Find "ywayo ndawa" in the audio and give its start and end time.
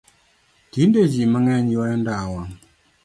1.73-2.41